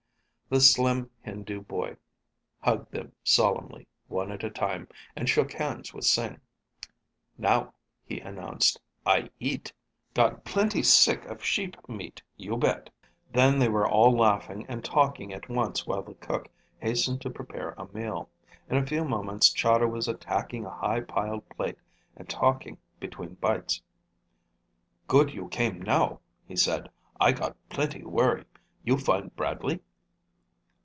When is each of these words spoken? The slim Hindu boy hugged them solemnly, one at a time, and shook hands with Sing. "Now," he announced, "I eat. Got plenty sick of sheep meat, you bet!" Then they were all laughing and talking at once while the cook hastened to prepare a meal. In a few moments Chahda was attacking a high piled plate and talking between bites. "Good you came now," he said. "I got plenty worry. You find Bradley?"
The 0.53 0.59
slim 0.59 1.09
Hindu 1.21 1.61
boy 1.61 1.95
hugged 2.59 2.91
them 2.91 3.13
solemnly, 3.23 3.87
one 4.09 4.33
at 4.33 4.43
a 4.43 4.49
time, 4.49 4.89
and 5.15 5.29
shook 5.29 5.53
hands 5.53 5.93
with 5.93 6.03
Sing. 6.03 6.41
"Now," 7.37 7.73
he 8.03 8.19
announced, 8.19 8.81
"I 9.05 9.29
eat. 9.39 9.71
Got 10.13 10.43
plenty 10.43 10.83
sick 10.83 11.23
of 11.23 11.41
sheep 11.41 11.77
meat, 11.87 12.21
you 12.35 12.57
bet!" 12.57 12.89
Then 13.31 13.59
they 13.59 13.69
were 13.69 13.87
all 13.87 14.11
laughing 14.11 14.65
and 14.67 14.83
talking 14.83 15.31
at 15.31 15.47
once 15.47 15.87
while 15.87 16.01
the 16.01 16.15
cook 16.15 16.49
hastened 16.81 17.21
to 17.21 17.29
prepare 17.29 17.69
a 17.77 17.87
meal. 17.95 18.27
In 18.69 18.75
a 18.75 18.85
few 18.85 19.05
moments 19.05 19.53
Chahda 19.53 19.87
was 19.87 20.09
attacking 20.09 20.65
a 20.65 20.69
high 20.75 20.99
piled 20.99 21.47
plate 21.47 21.77
and 22.17 22.27
talking 22.27 22.77
between 22.99 23.35
bites. 23.35 23.81
"Good 25.07 25.33
you 25.33 25.47
came 25.47 25.81
now," 25.81 26.19
he 26.45 26.57
said. 26.57 26.89
"I 27.21 27.31
got 27.31 27.55
plenty 27.69 28.03
worry. 28.03 28.43
You 28.83 28.97
find 28.97 29.33
Bradley?" 29.37 29.79